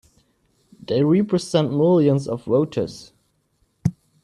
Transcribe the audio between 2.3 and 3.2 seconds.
voters!